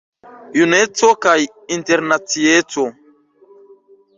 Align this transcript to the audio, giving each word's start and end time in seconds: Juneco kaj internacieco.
Juneco 0.53 1.09
kaj 1.25 1.35
internacieco. 1.77 2.89